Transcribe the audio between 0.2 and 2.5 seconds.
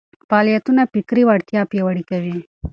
فعالیتونه فکري وړتیا پياوړې کوي.